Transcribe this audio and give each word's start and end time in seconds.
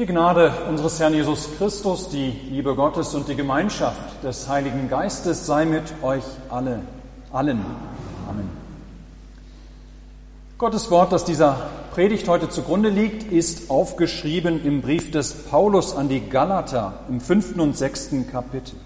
Die 0.00 0.06
Gnade 0.06 0.50
unseres 0.66 0.98
Herrn 0.98 1.12
Jesus 1.12 1.46
Christus, 1.58 2.08
die 2.08 2.30
Liebe 2.48 2.74
Gottes 2.74 3.14
und 3.14 3.28
die 3.28 3.36
Gemeinschaft 3.36 4.24
des 4.24 4.48
Heiligen 4.48 4.88
Geistes 4.88 5.44
sei 5.44 5.66
mit 5.66 5.82
euch 6.00 6.24
alle, 6.48 6.80
allen. 7.30 7.62
Amen. 8.26 8.48
Gottes 10.56 10.90
Wort, 10.90 11.12
das 11.12 11.26
dieser 11.26 11.68
Predigt 11.92 12.28
heute 12.28 12.48
zugrunde 12.48 12.88
liegt, 12.88 13.30
ist 13.30 13.68
aufgeschrieben 13.68 14.64
im 14.64 14.80
Brief 14.80 15.10
des 15.10 15.34
Paulus 15.34 15.94
an 15.94 16.08
die 16.08 16.30
Galater 16.30 17.00
im 17.10 17.20
fünften 17.20 17.60
und 17.60 17.76
sechsten 17.76 18.26
Kapitel. 18.26 18.76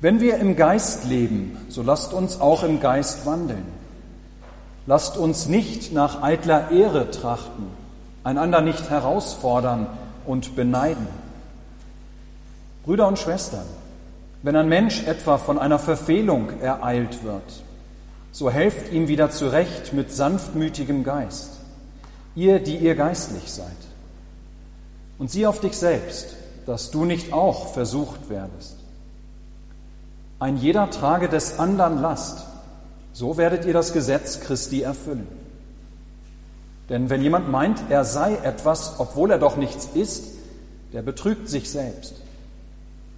Wenn 0.00 0.20
wir 0.20 0.38
im 0.38 0.56
Geist 0.56 1.04
leben, 1.04 1.56
so 1.68 1.82
lasst 1.82 2.12
uns 2.12 2.40
auch 2.40 2.64
im 2.64 2.80
Geist 2.80 3.24
wandeln. 3.24 3.66
Lasst 4.86 5.16
uns 5.16 5.46
nicht 5.46 5.92
nach 5.92 6.24
eitler 6.24 6.72
Ehre 6.72 7.12
trachten, 7.12 7.85
einander 8.26 8.60
nicht 8.60 8.90
herausfordern 8.90 9.86
und 10.26 10.56
beneiden. 10.56 11.06
Brüder 12.84 13.06
und 13.06 13.20
Schwestern, 13.20 13.64
wenn 14.42 14.56
ein 14.56 14.68
Mensch 14.68 15.06
etwa 15.06 15.38
von 15.38 15.60
einer 15.60 15.78
Verfehlung 15.78 16.60
ereilt 16.60 17.22
wird, 17.22 17.62
so 18.32 18.50
helft 18.50 18.92
ihm 18.92 19.06
wieder 19.06 19.30
zurecht 19.30 19.92
mit 19.92 20.10
sanftmütigem 20.10 21.04
Geist, 21.04 21.52
ihr, 22.34 22.58
die 22.58 22.76
ihr 22.76 22.96
geistlich 22.96 23.52
seid. 23.52 23.66
Und 25.18 25.30
sieh 25.30 25.46
auf 25.46 25.60
dich 25.60 25.76
selbst, 25.76 26.34
dass 26.66 26.90
du 26.90 27.04
nicht 27.04 27.32
auch 27.32 27.72
versucht 27.74 28.28
werdest. 28.28 28.76
Ein 30.40 30.56
jeder 30.56 30.90
trage 30.90 31.28
des 31.28 31.60
anderen 31.60 32.02
Last, 32.02 32.44
so 33.12 33.36
werdet 33.36 33.64
ihr 33.64 33.72
das 33.72 33.92
Gesetz 33.92 34.40
Christi 34.40 34.82
erfüllen. 34.82 35.45
Denn 36.88 37.10
wenn 37.10 37.22
jemand 37.22 37.50
meint, 37.50 37.82
er 37.88 38.04
sei 38.04 38.36
etwas, 38.36 38.98
obwohl 38.98 39.30
er 39.30 39.38
doch 39.38 39.56
nichts 39.56 39.88
ist, 39.94 40.36
der 40.92 41.02
betrügt 41.02 41.48
sich 41.48 41.70
selbst. 41.70 42.22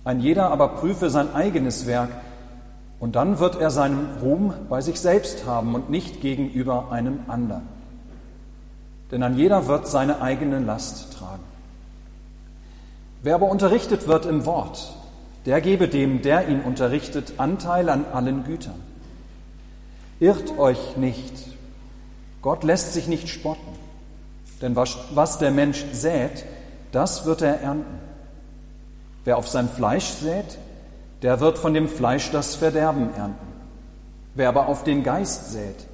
Ein 0.05 0.20
jeder 0.20 0.51
aber 0.51 0.69
prüfe 0.69 1.11
sein 1.11 1.34
eigenes 1.34 1.87
Werk, 1.87 2.11
und 3.01 3.15
dann 3.15 3.39
wird 3.39 3.61
er 3.61 3.70
seinen 3.70 4.19
Ruhm 4.20 4.53
bei 4.69 4.81
sich 4.81 4.98
selbst 5.01 5.47
haben 5.47 5.75
und 5.75 5.89
nicht 5.89 6.20
gegenüber 6.20 6.91
einem 6.91 7.20
anderen. 7.28 7.62
Denn 9.12 9.23
ein 9.23 9.37
jeder 9.37 9.69
wird 9.69 9.87
seine 9.87 10.21
eigene 10.21 10.59
Last 10.59 11.17
tragen. 11.17 11.45
Wer 13.23 13.37
aber 13.37 13.50
unterrichtet 13.50 14.09
wird 14.09 14.27
im 14.27 14.47
Wort, 14.47 14.95
der 15.47 15.61
gebe 15.61 15.89
dem, 15.89 16.23
der 16.23 16.48
ihn 16.48 16.61
unterrichtet, 16.61 17.34
Anteil 17.39 17.89
an 17.89 18.05
allen 18.12 18.45
Gütern. 18.45 18.81
Irrt 20.21 20.59
euch 20.59 20.97
nicht, 20.97 21.33
Gott 22.42 22.64
lässt 22.64 22.92
sich 22.92 23.08
nicht 23.08 23.28
spotten, 23.28 23.72
denn 24.62 24.77
was, 24.77 24.97
was 25.14 25.39
der 25.39 25.50
Mensch 25.50 25.84
sät, 25.92 26.44
das 26.92 27.25
wird 27.25 27.42
er 27.42 27.61
ernten. 27.61 27.98
Wer 29.25 29.36
auf 29.36 29.48
sein 29.48 29.69
Fleisch 29.69 30.06
sät, 30.06 30.59
der 31.22 31.41
wird 31.41 31.59
von 31.59 31.75
dem 31.75 31.89
Fleisch 31.89 32.31
das 32.31 32.55
Verderben 32.55 33.14
ernten. 33.14 33.47
Wer 34.34 34.48
aber 34.48 34.69
auf 34.69 34.84
den 34.84 35.03
Geist 35.03 35.50
sät, 35.50 35.86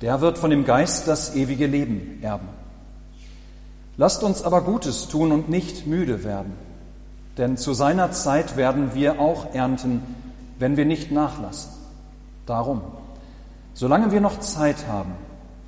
der 0.00 0.20
wird 0.20 0.38
von 0.38 0.50
dem 0.50 0.64
Geist 0.64 1.06
das 1.06 1.34
ewige 1.36 1.66
Leben 1.66 2.18
erben. 2.22 2.48
Lasst 3.96 4.24
uns 4.24 4.42
aber 4.42 4.62
Gutes 4.62 5.08
tun 5.08 5.30
und 5.32 5.48
nicht 5.48 5.86
müde 5.86 6.24
werden, 6.24 6.54
denn 7.38 7.56
zu 7.56 7.74
seiner 7.74 8.10
Zeit 8.10 8.56
werden 8.56 8.94
wir 8.94 9.20
auch 9.20 9.54
ernten, 9.54 10.02
wenn 10.58 10.76
wir 10.76 10.84
nicht 10.84 11.12
nachlassen. 11.12 11.70
Darum, 12.46 12.82
solange 13.74 14.10
wir 14.12 14.20
noch 14.20 14.40
Zeit 14.40 14.86
haben, 14.88 15.12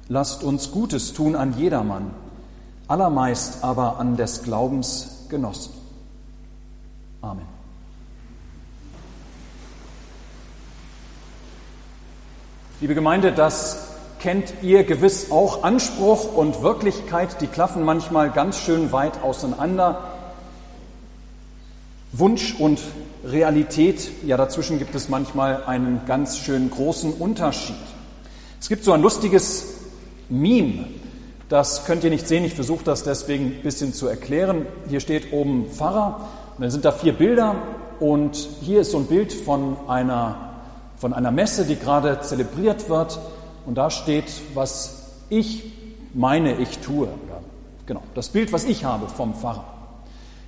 lasst 0.08 0.42
uns 0.42 0.70
Gutes 0.70 1.12
tun 1.12 1.36
an 1.36 1.56
jedermann, 1.58 2.10
allermeist 2.88 3.64
aber 3.64 3.98
an 3.98 4.16
des 4.16 4.42
Glaubens 4.42 5.26
Genossen. 5.28 5.72
Amen. 7.22 7.46
Liebe 12.80 12.94
Gemeinde, 12.94 13.32
das 13.32 13.88
kennt 14.20 14.52
ihr 14.62 14.84
gewiss 14.84 15.30
auch. 15.30 15.64
Anspruch 15.64 16.34
und 16.34 16.62
Wirklichkeit, 16.62 17.40
die 17.40 17.46
klaffen 17.46 17.82
manchmal 17.84 18.30
ganz 18.30 18.58
schön 18.58 18.92
weit 18.92 19.22
auseinander. 19.22 20.12
Wunsch 22.12 22.54
und 22.58 22.80
Realität, 23.24 24.10
ja 24.24 24.36
dazwischen 24.36 24.78
gibt 24.78 24.94
es 24.94 25.08
manchmal 25.08 25.64
einen 25.64 26.02
ganz 26.06 26.38
schön 26.38 26.70
großen 26.70 27.12
Unterschied. 27.12 27.76
Es 28.60 28.68
gibt 28.68 28.84
so 28.84 28.92
ein 28.92 29.02
lustiges 29.02 29.75
Meme, 30.28 30.86
das 31.48 31.84
könnt 31.84 32.04
ihr 32.04 32.10
nicht 32.10 32.26
sehen, 32.26 32.44
ich 32.44 32.54
versuche 32.54 32.84
das 32.84 33.04
deswegen 33.04 33.46
ein 33.46 33.62
bisschen 33.62 33.92
zu 33.92 34.08
erklären. 34.08 34.66
Hier 34.88 35.00
steht 35.00 35.32
oben 35.32 35.66
Pfarrer 35.70 36.28
und 36.56 36.62
dann 36.62 36.70
sind 36.70 36.84
da 36.84 36.92
vier 36.92 37.12
Bilder 37.12 37.54
und 38.00 38.36
hier 38.60 38.80
ist 38.80 38.90
so 38.90 38.98
ein 38.98 39.06
Bild 39.06 39.32
von 39.32 39.76
einer 39.88 40.46
von 40.96 41.12
einer 41.12 41.30
Messe, 41.30 41.64
die 41.64 41.76
gerade 41.76 42.20
zelebriert 42.20 42.88
wird. 42.88 43.18
Und 43.66 43.76
da 43.76 43.90
steht, 43.90 44.24
was 44.54 45.12
ich 45.28 45.72
meine, 46.14 46.56
ich 46.56 46.78
tue. 46.78 47.06
Oder, 47.06 47.42
genau, 47.86 48.02
das 48.14 48.28
Bild, 48.28 48.52
was 48.52 48.64
ich 48.64 48.84
habe 48.84 49.08
vom 49.08 49.34
Pfarrer. 49.34 49.64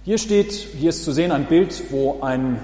Hier 0.04 0.18
steht, 0.18 0.52
hier 0.52 0.90
ist 0.90 1.04
zu 1.04 1.12
sehen 1.12 1.32
ein 1.32 1.46
Bild, 1.46 1.90
wo 1.90 2.20
ein 2.22 2.58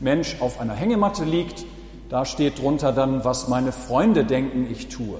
Mensch 0.00 0.36
auf 0.40 0.60
einer 0.60 0.74
Hängematte 0.74 1.24
liegt. 1.24 1.64
Da 2.08 2.24
steht 2.24 2.60
drunter 2.60 2.92
dann, 2.92 3.24
was 3.24 3.48
meine 3.48 3.72
Freunde 3.72 4.24
denken, 4.24 4.66
ich 4.70 4.88
tue. 4.88 5.18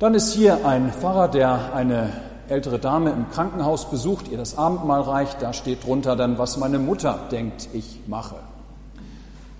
Dann 0.00 0.14
ist 0.14 0.32
hier 0.32 0.66
ein 0.66 0.92
Pfarrer, 0.92 1.28
der 1.28 1.72
eine 1.72 2.10
ältere 2.48 2.80
Dame 2.80 3.10
im 3.10 3.30
Krankenhaus 3.30 3.88
besucht, 3.90 4.26
ihr 4.28 4.36
das 4.36 4.58
Abendmahl 4.58 5.02
reicht. 5.02 5.40
Da 5.40 5.52
steht 5.52 5.84
drunter 5.84 6.16
dann, 6.16 6.36
was 6.36 6.56
meine 6.56 6.80
Mutter 6.80 7.20
denkt, 7.30 7.68
ich 7.72 8.00
mache. 8.08 8.34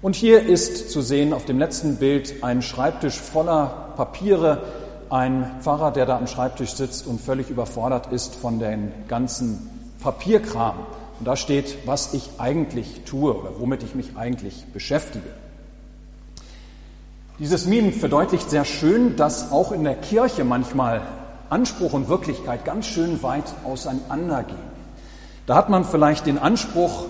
Und 0.03 0.17
hier 0.17 0.43
ist 0.43 0.91
zu 0.91 1.03
sehen 1.03 1.33
auf 1.33 1.45
dem 1.45 1.61
letzten 1.61 1.97
Bild 1.97 2.43
ein 2.43 2.63
Schreibtisch 2.63 3.19
voller 3.19 3.93
Papiere, 3.97 4.63
ein 5.09 5.49
Pfarrer, 5.61 5.93
der 5.93 6.05
da 6.05 6.19
am 6.19 6.27
Schreibtisch 6.27 6.75
sitzt 6.75 7.07
und 7.07 7.21
völlig 7.21 7.49
überfordert 7.49 8.13
ist 8.13 8.35
von 8.35 8.59
den 8.59 8.93
ganzen 9.07 9.71
Papierkram. 10.03 10.75
Und 11.21 11.29
da 11.29 11.37
steht, 11.37 11.87
was 11.87 12.13
ich 12.13 12.29
eigentlich 12.39 13.05
tue 13.05 13.35
oder 13.35 13.51
womit 13.61 13.85
ich 13.85 13.95
mich 13.95 14.17
eigentlich 14.17 14.67
beschäftige. 14.73 15.31
Dieses 17.41 17.67
Meme 17.67 17.91
verdeutlicht 17.91 18.49
sehr 18.49 18.65
schön, 18.65 19.17
dass 19.17 19.51
auch 19.51 19.73
in 19.73 19.83
der 19.83 19.97
Kirche 19.97 20.45
manchmal 20.45 21.03
Anspruch 21.51 21.93
und 21.93 22.09
Wirklichkeit 22.09 22.65
ganz 22.65 22.87
schön 22.87 23.25
weit 23.25 23.55
auseinandergehen. 23.65 24.75
Da 25.45 25.57
hat 25.57 25.69
man 25.69 25.85
vielleicht 25.85 26.27
den 26.27 26.39
Anspruch, 26.39 27.07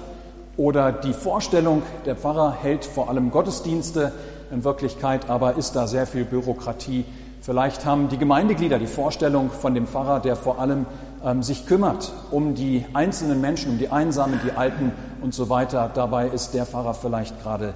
oder 0.56 0.92
die 0.92 1.12
Vorstellung, 1.12 1.82
der 2.06 2.16
Pfarrer 2.16 2.56
hält 2.62 2.86
vor 2.86 3.10
allem 3.10 3.32
Gottesdienste, 3.32 4.12
in 4.50 4.64
Wirklichkeit 4.64 5.28
aber 5.28 5.56
ist 5.56 5.76
da 5.76 5.86
sehr 5.86 6.06
viel 6.06 6.24
Bürokratie. 6.24 7.04
Vielleicht 7.42 7.84
haben 7.84 8.08
die 8.08 8.16
Gemeindeglieder 8.16 8.78
die 8.78 8.86
Vorstellung 8.86 9.50
von 9.50 9.74
dem 9.74 9.86
Pfarrer, 9.86 10.20
der 10.20 10.36
vor 10.36 10.58
allem 10.58 10.86
ähm, 11.22 11.42
sich 11.42 11.66
kümmert 11.66 12.12
um 12.30 12.54
die 12.54 12.86
einzelnen 12.94 13.42
Menschen, 13.42 13.72
um 13.72 13.78
die 13.78 13.90
Einsamen, 13.90 14.40
die 14.42 14.52
Alten 14.52 14.92
und 15.20 15.34
so 15.34 15.50
weiter. 15.50 15.90
Dabei 15.92 16.28
ist 16.28 16.54
der 16.54 16.64
Pfarrer 16.64 16.94
vielleicht 16.94 17.42
gerade 17.42 17.74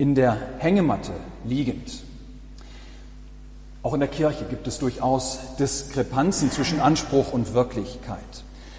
in 0.00 0.14
der 0.14 0.38
Hängematte 0.56 1.12
liegend. 1.44 2.00
Auch 3.82 3.92
in 3.92 4.00
der 4.00 4.08
Kirche 4.08 4.46
gibt 4.48 4.66
es 4.66 4.78
durchaus 4.78 5.38
Diskrepanzen 5.58 6.50
zwischen 6.50 6.80
Anspruch 6.80 7.34
und 7.34 7.52
Wirklichkeit. 7.52 8.18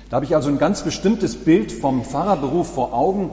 Da 0.09 0.15
habe 0.15 0.25
ich 0.25 0.33
also 0.33 0.49
ein 0.49 0.57
ganz 0.57 0.81
bestimmtes 0.81 1.35
Bild 1.35 1.71
vom 1.71 2.03
Pfarrerberuf 2.03 2.73
vor 2.73 2.95
Augen, 2.95 3.29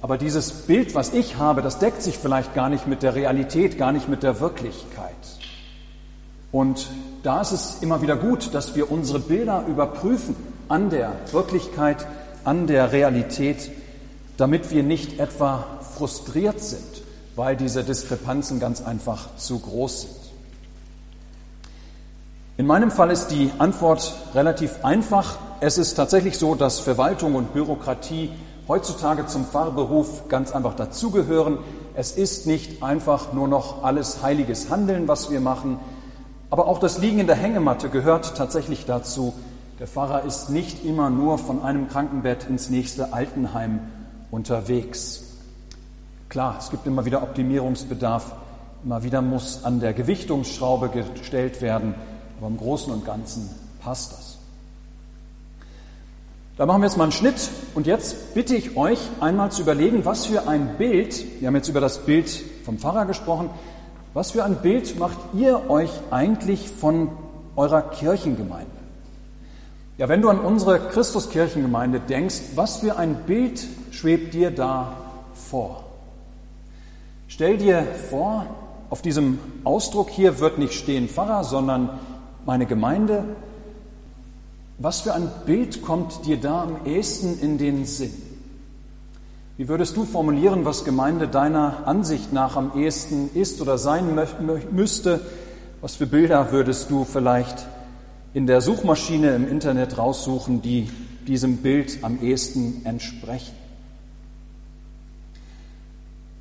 aber 0.00 0.16
dieses 0.16 0.50
Bild, 0.50 0.94
was 0.94 1.12
ich 1.12 1.36
habe, 1.36 1.60
das 1.60 1.78
deckt 1.78 2.00
sich 2.00 2.16
vielleicht 2.16 2.54
gar 2.54 2.70
nicht 2.70 2.86
mit 2.86 3.02
der 3.02 3.14
Realität, 3.14 3.76
gar 3.76 3.92
nicht 3.92 4.08
mit 4.08 4.22
der 4.22 4.40
Wirklichkeit. 4.40 5.12
Und 6.50 6.88
da 7.24 7.42
ist 7.42 7.52
es 7.52 7.82
immer 7.82 8.00
wieder 8.00 8.16
gut, 8.16 8.54
dass 8.54 8.74
wir 8.74 8.90
unsere 8.90 9.20
Bilder 9.20 9.66
überprüfen 9.68 10.34
an 10.70 10.88
der 10.88 11.12
Wirklichkeit, 11.32 12.06
an 12.44 12.66
der 12.66 12.90
Realität, 12.92 13.70
damit 14.38 14.70
wir 14.70 14.82
nicht 14.82 15.20
etwa 15.20 15.66
frustriert 15.94 16.60
sind, 16.60 16.97
weil 17.38 17.56
diese 17.56 17.84
Diskrepanzen 17.84 18.58
ganz 18.58 18.82
einfach 18.82 19.36
zu 19.36 19.60
groß 19.60 20.00
sind. 20.02 20.14
In 22.56 22.66
meinem 22.66 22.90
Fall 22.90 23.12
ist 23.12 23.28
die 23.28 23.52
Antwort 23.58 24.12
relativ 24.34 24.84
einfach. 24.84 25.38
Es 25.60 25.78
ist 25.78 25.94
tatsächlich 25.94 26.36
so, 26.36 26.56
dass 26.56 26.80
Verwaltung 26.80 27.36
und 27.36 27.52
Bürokratie 27.52 28.32
heutzutage 28.66 29.26
zum 29.26 29.44
Pfarrberuf 29.44 30.28
ganz 30.28 30.50
einfach 30.50 30.74
dazugehören. 30.74 31.58
Es 31.94 32.10
ist 32.10 32.48
nicht 32.48 32.82
einfach 32.82 33.32
nur 33.32 33.46
noch 33.46 33.84
alles 33.84 34.20
heiliges 34.20 34.68
Handeln, 34.68 35.06
was 35.06 35.30
wir 35.30 35.40
machen, 35.40 35.78
aber 36.50 36.66
auch 36.66 36.80
das 36.80 36.98
Liegen 36.98 37.20
in 37.20 37.28
der 37.28 37.36
Hängematte 37.36 37.88
gehört 37.88 38.36
tatsächlich 38.36 38.84
dazu. 38.84 39.32
Der 39.78 39.86
Pfarrer 39.86 40.24
ist 40.24 40.50
nicht 40.50 40.84
immer 40.84 41.08
nur 41.08 41.38
von 41.38 41.62
einem 41.62 41.86
Krankenbett 41.86 42.48
ins 42.48 42.68
nächste 42.68 43.12
Altenheim 43.12 43.78
unterwegs. 44.32 45.27
Klar, 46.28 46.56
es 46.58 46.70
gibt 46.70 46.86
immer 46.86 47.06
wieder 47.06 47.22
Optimierungsbedarf, 47.22 48.32
immer 48.84 49.02
wieder 49.02 49.22
muss 49.22 49.64
an 49.64 49.80
der 49.80 49.94
Gewichtungsschraube 49.94 50.90
gestellt 51.14 51.62
werden. 51.62 51.94
Aber 52.38 52.48
im 52.48 52.58
Großen 52.58 52.92
und 52.92 53.06
Ganzen 53.06 53.48
passt 53.80 54.12
das. 54.12 54.38
Da 56.58 56.66
machen 56.66 56.82
wir 56.82 56.86
jetzt 56.86 56.96
mal 56.96 57.04
einen 57.04 57.12
Schnitt 57.12 57.50
und 57.74 57.86
jetzt 57.86 58.34
bitte 58.34 58.54
ich 58.54 58.76
euch 58.76 58.98
einmal 59.20 59.50
zu 59.52 59.62
überlegen, 59.62 60.04
was 60.04 60.26
für 60.26 60.48
ein 60.48 60.76
Bild, 60.76 61.40
wir 61.40 61.46
haben 61.46 61.54
jetzt 61.54 61.68
über 61.68 61.80
das 61.80 62.04
Bild 62.04 62.28
vom 62.64 62.78
Pfarrer 62.78 63.06
gesprochen, 63.06 63.48
was 64.12 64.32
für 64.32 64.44
ein 64.44 64.56
Bild 64.56 64.98
macht 64.98 65.18
ihr 65.34 65.70
euch 65.70 65.90
eigentlich 66.10 66.68
von 66.68 67.10
eurer 67.56 67.82
Kirchengemeinde? 67.82 68.66
Ja, 69.98 70.08
wenn 70.08 70.20
du 70.20 70.28
an 70.28 70.40
unsere 70.40 70.78
Christuskirchengemeinde 70.80 72.00
denkst, 72.00 72.40
was 72.54 72.78
für 72.78 72.96
ein 72.96 73.14
Bild 73.26 73.64
schwebt 73.92 74.34
dir 74.34 74.50
da 74.50 74.92
vor? 75.34 75.87
Stell 77.28 77.58
dir 77.58 77.86
vor, 78.10 78.46
auf 78.90 79.02
diesem 79.02 79.38
Ausdruck 79.62 80.10
hier 80.10 80.40
wird 80.40 80.58
nicht 80.58 80.72
stehen 80.72 81.08
Pfarrer, 81.08 81.44
sondern 81.44 81.90
meine 82.44 82.66
Gemeinde 82.66 83.24
was 84.80 85.00
für 85.00 85.12
ein 85.12 85.28
Bild 85.44 85.82
kommt 85.82 86.24
dir 86.24 86.36
da 86.36 86.62
am 86.62 86.86
ehesten 86.86 87.40
in 87.40 87.58
den 87.58 87.84
Sinn? 87.84 88.12
Wie 89.56 89.66
würdest 89.66 89.96
du 89.96 90.04
formulieren, 90.04 90.64
was 90.64 90.84
Gemeinde 90.84 91.26
deiner 91.26 91.88
Ansicht 91.88 92.32
nach 92.32 92.54
am 92.54 92.70
ehesten 92.76 93.28
ist 93.34 93.60
oder 93.60 93.76
sein 93.76 94.16
müsste? 94.70 95.20
Was 95.80 95.96
für 95.96 96.06
Bilder 96.06 96.52
würdest 96.52 96.92
du 96.92 97.04
vielleicht 97.04 97.66
in 98.34 98.46
der 98.46 98.60
Suchmaschine 98.60 99.34
im 99.34 99.48
Internet 99.48 99.98
raussuchen, 99.98 100.62
die 100.62 100.88
diesem 101.26 101.56
Bild 101.56 101.98
am 102.02 102.22
ehesten 102.22 102.82
entsprechen? 102.84 103.56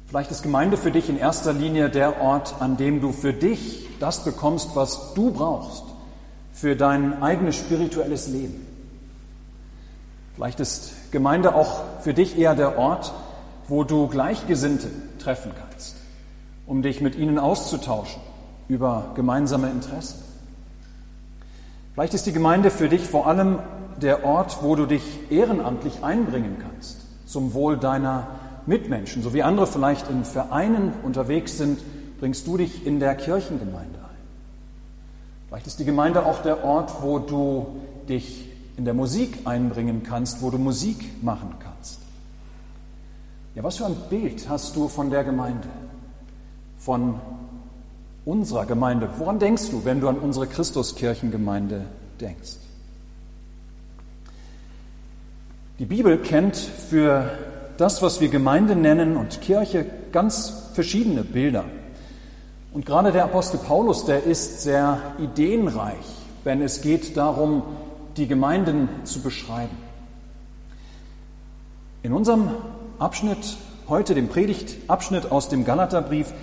Vielleicht 0.08 0.32
ist 0.32 0.42
Gemeinde 0.42 0.78
für 0.78 0.92
dich 0.92 1.10
in 1.10 1.18
erster 1.18 1.52
Linie 1.52 1.90
der 1.90 2.22
Ort, 2.22 2.56
an 2.62 2.78
dem 2.78 3.02
du 3.02 3.12
für 3.12 3.34
dich 3.34 3.88
das 4.00 4.24
bekommst, 4.24 4.70
was 4.74 5.14
du 5.16 5.32
brauchst 5.32 5.84
für 6.54 6.78
dein 6.78 7.22
eigenes 7.22 7.58
spirituelles 7.58 8.28
Leben. 8.28 8.66
Vielleicht 10.36 10.62
ist 10.62 11.12
Gemeinde 11.12 11.56
auch 11.56 11.82
für 12.02 12.14
dich 12.14 12.38
eher 12.38 12.56
der 12.56 12.78
Ort, 12.78 13.12
wo 13.68 13.84
du 13.84 14.08
Gleichgesinnte 14.08 14.88
treffen 15.20 15.52
kannst, 15.60 15.98
um 16.66 16.82
dich 16.82 17.02
mit 17.02 17.16
ihnen 17.16 17.38
auszutauschen 17.38 18.22
über 18.70 19.12
gemeinsame 19.16 19.70
Interessen. 19.70 20.24
Vielleicht 21.94 22.14
ist 22.14 22.26
die 22.26 22.34
Gemeinde 22.34 22.72
für 22.72 22.88
dich 22.88 23.02
vor 23.02 23.28
allem 23.28 23.60
der 24.02 24.24
Ort, 24.24 24.60
wo 24.62 24.76
du 24.76 24.86
dich 24.86 25.04
ehrenamtlich 25.32 26.04
einbringen 26.04 26.58
kannst, 26.62 26.98
zum 27.26 27.54
Wohl 27.54 27.78
deiner 27.78 28.28
Mitmenschen. 28.68 29.24
So 29.24 29.34
wie 29.34 29.44
andere 29.44 29.66
vielleicht 29.66 30.10
in 30.10 30.24
Vereinen 30.24 30.94
unterwegs 31.04 31.58
sind, 31.58 31.80
bringst 32.20 32.46
du 32.46 32.58
dich 32.58 32.86
in 32.86 33.00
der 33.00 33.16
Kirchengemeinde 33.16 33.98
Vielleicht 35.48 35.68
ist 35.68 35.80
die 35.80 35.86
Gemeinde 35.86 36.26
auch 36.26 36.42
der 36.42 36.64
Ort, 36.66 37.02
wo 37.02 37.20
du 37.20 37.80
dich 38.10 38.50
in 38.76 38.86
der 38.86 38.94
Musik 38.94 39.40
einbringen 39.46 40.04
kannst, 40.04 40.42
wo 40.42 40.50
du 40.50 40.58
Musik 40.58 41.24
machen 41.24 41.56
kannst. 41.60 42.00
Ja, 43.56 43.64
was 43.64 43.78
für 43.78 43.86
ein 43.86 43.96
Bild 44.10 44.48
hast 44.50 44.76
du 44.76 44.88
von 44.88 45.10
der 45.10 45.24
Gemeinde, 45.24 45.68
von 46.78 47.20
unserer 48.26 48.66
Gemeinde? 48.66 49.10
Woran 49.18 49.40
denkst 49.40 49.72
du, 49.72 49.86
wenn 49.86 50.02
du 50.02 50.10
an 50.10 50.18
unsere 50.20 50.48
Christuskirchengemeinde 50.48 51.86
denkst? 52.20 52.58
Die 55.80 55.86
Bibel 55.86 56.18
kennt 56.18 56.58
für 56.58 57.32
das, 57.78 58.02
was 58.02 58.22
wir 58.22 58.30
Gemeinde 58.30 58.76
nennen 58.76 59.18
und 59.18 59.42
Kirche, 59.42 59.86
ganz 60.12 60.72
verschiedene 60.74 61.24
Bilder. 61.24 61.66
Und 62.74 62.86
gerade 62.86 63.12
der 63.12 63.24
Apostel 63.24 63.58
Paulus, 63.58 64.06
der 64.06 64.24
ist 64.24 64.62
sehr 64.62 65.00
ideenreich, 65.20 65.96
wenn 66.44 66.62
es 66.62 66.82
geht 66.82 67.18
darum, 67.18 67.64
die 68.18 68.28
Gemeinden 68.28 68.90
zu 69.04 69.22
beschreiben. 69.22 69.78
In 72.04 72.14
unserem 72.14 72.50
Abschnitt 73.00 73.58
heute, 73.90 74.16
dem 74.16 74.28
Predigtabschnitt 74.28 75.32
aus 75.32 75.50
dem 75.50 75.66
Galaterbrief, 75.66 76.34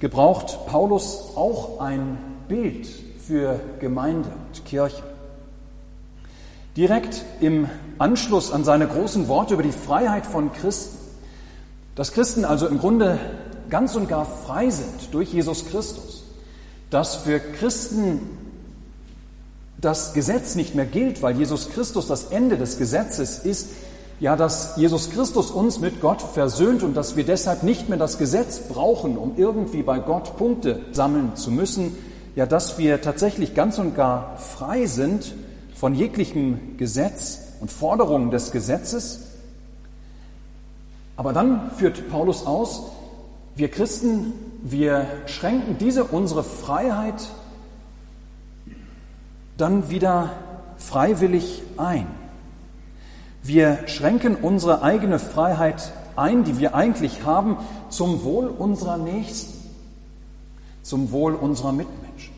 gebraucht 0.00 0.66
Paulus 0.66 1.32
auch 1.36 1.80
ein 1.80 2.18
Bild 2.48 2.86
für 3.26 3.60
Gemeinde 3.80 4.28
und 4.28 4.64
Kirche. 4.64 5.02
Direkt 6.76 7.24
im 7.40 7.68
Anschluss 7.98 8.50
an 8.50 8.64
seine 8.64 8.88
großen 8.88 9.28
Worte 9.28 9.54
über 9.54 9.62
die 9.62 9.70
Freiheit 9.70 10.26
von 10.26 10.52
Christen, 10.52 10.98
dass 11.94 12.12
Christen 12.12 12.44
also 12.44 12.66
im 12.66 12.78
Grunde 12.78 13.18
ganz 13.70 13.94
und 13.94 14.08
gar 14.08 14.26
frei 14.26 14.70
sind 14.70 15.12
durch 15.12 15.32
Jesus 15.32 15.66
Christus, 15.66 16.24
dass 16.90 17.14
für 17.16 17.38
Christen 17.38 18.20
das 19.80 20.14
Gesetz 20.14 20.56
nicht 20.56 20.74
mehr 20.74 20.86
gilt, 20.86 21.22
weil 21.22 21.36
Jesus 21.36 21.70
Christus 21.70 22.08
das 22.08 22.24
Ende 22.24 22.56
des 22.56 22.78
Gesetzes 22.78 23.38
ist, 23.38 23.68
ja, 24.18 24.34
dass 24.34 24.76
Jesus 24.76 25.10
Christus 25.10 25.50
uns 25.52 25.78
mit 25.78 26.00
Gott 26.00 26.22
versöhnt 26.22 26.82
und 26.82 26.94
dass 26.94 27.14
wir 27.14 27.24
deshalb 27.24 27.62
nicht 27.62 27.88
mehr 27.88 27.98
das 27.98 28.18
Gesetz 28.18 28.58
brauchen, 28.58 29.16
um 29.16 29.34
irgendwie 29.36 29.82
bei 29.82 29.98
Gott 29.98 30.36
Punkte 30.36 30.80
sammeln 30.92 31.36
zu 31.36 31.52
müssen, 31.52 31.96
ja, 32.34 32.46
dass 32.46 32.78
wir 32.78 33.00
tatsächlich 33.00 33.54
ganz 33.54 33.78
und 33.78 33.94
gar 33.94 34.38
frei 34.38 34.86
sind 34.86 35.34
von 35.74 35.94
jeglichem 35.94 36.76
Gesetz 36.76 37.40
und 37.60 37.70
Forderungen 37.70 38.30
des 38.30 38.52
Gesetzes. 38.52 39.28
Aber 41.16 41.32
dann 41.32 41.70
führt 41.72 42.08
Paulus 42.10 42.46
aus, 42.46 42.90
wir 43.56 43.70
Christen, 43.70 44.32
wir 44.62 45.06
schränken 45.26 45.78
diese 45.78 46.04
unsere 46.04 46.42
Freiheit 46.42 47.28
dann 49.56 49.90
wieder 49.90 50.30
freiwillig 50.76 51.62
ein. 51.76 52.06
Wir 53.42 53.86
schränken 53.86 54.36
unsere 54.36 54.82
eigene 54.82 55.18
Freiheit 55.18 55.92
ein, 56.16 56.44
die 56.44 56.58
wir 56.58 56.74
eigentlich 56.74 57.24
haben, 57.24 57.58
zum 57.88 58.24
Wohl 58.24 58.46
unserer 58.46 58.96
Nächsten, 58.96 59.52
zum 60.82 61.12
Wohl 61.12 61.34
unserer 61.34 61.72
Mitmenschen. 61.72 62.34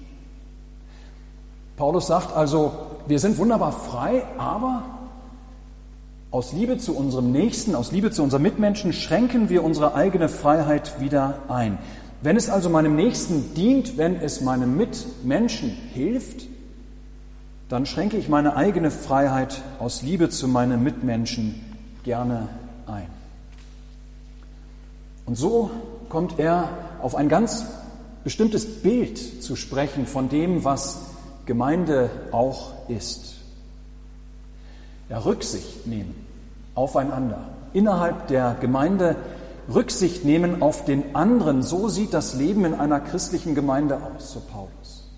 Paulus 1.77 2.06
sagt 2.06 2.35
also, 2.35 2.73
wir 3.06 3.19
sind 3.19 3.38
wunderbar 3.38 3.73
frei, 3.73 4.25
aber 4.38 4.85
aus 6.31 6.53
Liebe 6.53 6.76
zu 6.76 6.97
unserem 6.97 7.32
Nächsten, 7.32 7.75
aus 7.75 7.93
Liebe 7.93 8.11
zu 8.11 8.23
unseren 8.23 8.43
Mitmenschen 8.43 8.93
schränken 8.93 9.49
wir 9.49 9.62
unsere 9.62 9.94
eigene 9.94 10.29
Freiheit 10.29 11.00
wieder 11.00 11.38
ein. 11.49 11.79
Wenn 12.23 12.37
es 12.37 12.49
also 12.49 12.69
meinem 12.69 12.97
Nächsten 12.97 13.55
dient, 13.55 13.97
wenn 13.97 14.17
es 14.17 14.41
meinem 14.41 14.76
Mitmenschen 14.76 15.70
hilft, 15.94 16.47
dann 17.69 17.87
schränke 17.87 18.17
ich 18.17 18.29
meine 18.29 18.56
eigene 18.56 18.91
Freiheit 18.91 19.62
aus 19.79 20.03
Liebe 20.03 20.29
zu 20.29 20.49
meinen 20.49 20.82
Mitmenschen 20.82 21.60
gerne 22.05 22.48
ein. 22.86 23.06
Und 25.27 25.36
so 25.36 25.70
kommt 26.08 26.39
er 26.39 26.69
auf 27.03 27.15
ein 27.15 27.29
ganz 27.29 27.67
bestimmtes 28.25 28.82
Bild 28.82 29.43
zu 29.43 29.56
sprechen 29.56 30.06
von 30.06 30.29
dem, 30.29 30.65
was 30.65 31.16
Gemeinde 31.46 32.10
auch 32.32 32.72
ist. 32.88 33.36
Ja, 35.08 35.19
Rücksicht 35.19 35.86
nehmen 35.86 36.26
aufeinander. 36.74 37.38
Innerhalb 37.72 38.29
der 38.29 38.56
Gemeinde 38.60 39.17
Rücksicht 39.72 40.24
nehmen 40.24 40.62
auf 40.62 40.84
den 40.84 41.15
anderen. 41.15 41.62
So 41.62 41.88
sieht 41.88 42.15
das 42.15 42.34
Leben 42.34 42.65
in 42.65 42.74
einer 42.74 43.00
christlichen 43.00 43.55
Gemeinde 43.55 43.96
aus, 43.96 44.32
so 44.32 44.41
Paulus. 44.41 45.08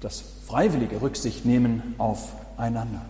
Das 0.00 0.22
freiwillige 0.46 1.00
Rücksicht 1.00 1.44
nehmen 1.44 1.94
aufeinander. 1.98 3.02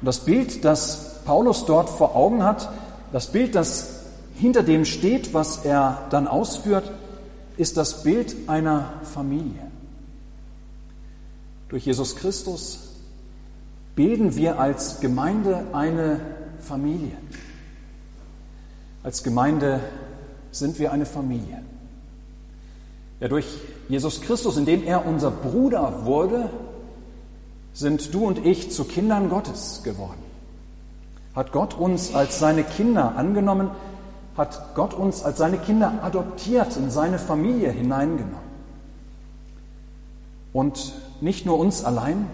Und 0.00 0.06
das 0.06 0.20
Bild, 0.20 0.64
das 0.64 1.22
Paulus 1.24 1.64
dort 1.64 1.88
vor 1.88 2.16
Augen 2.16 2.42
hat, 2.42 2.68
das 3.12 3.28
Bild, 3.28 3.54
das 3.54 4.00
hinter 4.34 4.62
dem 4.62 4.84
steht, 4.84 5.34
was 5.34 5.64
er 5.64 6.06
dann 6.10 6.26
ausführt, 6.26 6.90
ist 7.56 7.76
das 7.76 8.02
Bild 8.02 8.48
einer 8.48 8.94
Familie. 9.04 9.71
Durch 11.72 11.86
Jesus 11.86 12.16
Christus 12.16 12.80
bilden 13.96 14.36
wir 14.36 14.60
als 14.60 15.00
Gemeinde 15.00 15.64
eine 15.72 16.20
Familie. 16.60 17.16
Als 19.02 19.22
Gemeinde 19.22 19.80
sind 20.50 20.78
wir 20.78 20.92
eine 20.92 21.06
Familie. 21.06 21.62
Ja, 23.20 23.28
durch 23.28 23.46
Jesus 23.88 24.20
Christus, 24.20 24.58
indem 24.58 24.84
er 24.84 25.06
unser 25.06 25.30
Bruder 25.30 26.04
wurde, 26.04 26.50
sind 27.72 28.12
du 28.12 28.26
und 28.26 28.44
ich 28.44 28.70
zu 28.70 28.84
Kindern 28.84 29.30
Gottes 29.30 29.80
geworden. 29.82 30.22
Hat 31.34 31.52
Gott 31.52 31.72
uns 31.72 32.14
als 32.14 32.38
seine 32.38 32.64
Kinder 32.64 33.16
angenommen, 33.16 33.70
hat 34.36 34.74
Gott 34.74 34.92
uns 34.92 35.22
als 35.22 35.38
seine 35.38 35.56
Kinder 35.56 36.00
adoptiert, 36.02 36.76
in 36.76 36.90
seine 36.90 37.18
Familie 37.18 37.70
hineingenommen. 37.70 38.51
Und 40.52 40.92
nicht 41.20 41.46
nur 41.46 41.58
uns 41.58 41.84
allein, 41.84 42.26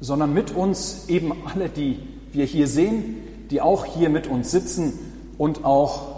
sondern 0.00 0.32
mit 0.34 0.54
uns 0.54 1.08
eben 1.08 1.32
alle, 1.46 1.68
die 1.68 1.98
wir 2.32 2.44
hier 2.44 2.68
sehen, 2.68 3.16
die 3.50 3.60
auch 3.60 3.84
hier 3.84 4.10
mit 4.10 4.26
uns 4.26 4.50
sitzen 4.50 4.92
und 5.38 5.64
auch 5.64 6.16